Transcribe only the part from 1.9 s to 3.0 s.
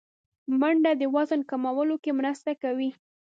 کې مرسته کوي